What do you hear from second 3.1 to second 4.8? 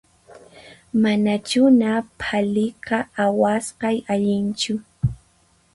awasqay allinchu